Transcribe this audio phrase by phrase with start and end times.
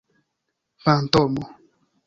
[0.83, 1.43] fantomo